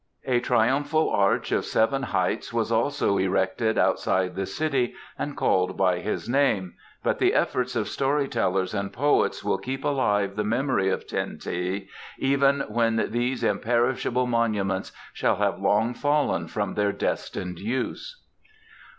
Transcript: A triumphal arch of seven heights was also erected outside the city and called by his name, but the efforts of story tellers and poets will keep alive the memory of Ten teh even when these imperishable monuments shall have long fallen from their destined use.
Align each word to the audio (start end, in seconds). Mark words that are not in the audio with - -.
A 0.25 0.39
triumphal 0.39 1.11
arch 1.11 1.51
of 1.51 1.63
seven 1.63 2.01
heights 2.01 2.51
was 2.51 2.71
also 2.71 3.19
erected 3.19 3.77
outside 3.77 4.33
the 4.35 4.47
city 4.47 4.95
and 5.15 5.37
called 5.37 5.77
by 5.77 5.99
his 5.99 6.27
name, 6.27 6.73
but 7.03 7.19
the 7.19 7.35
efforts 7.35 7.75
of 7.75 7.87
story 7.87 8.27
tellers 8.27 8.73
and 8.73 8.91
poets 8.91 9.43
will 9.43 9.59
keep 9.59 9.85
alive 9.85 10.35
the 10.35 10.43
memory 10.43 10.89
of 10.89 11.05
Ten 11.05 11.37
teh 11.37 11.85
even 12.17 12.61
when 12.61 13.11
these 13.11 13.43
imperishable 13.43 14.25
monuments 14.25 14.91
shall 15.13 15.35
have 15.35 15.59
long 15.59 15.93
fallen 15.93 16.47
from 16.47 16.73
their 16.73 16.91
destined 16.91 17.59
use. 17.59 18.23